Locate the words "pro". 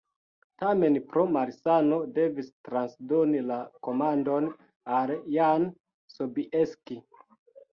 1.09-1.25